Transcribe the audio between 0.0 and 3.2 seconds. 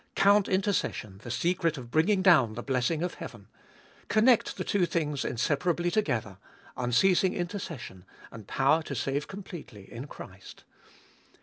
Count intercession the secret of bringing down the blessing of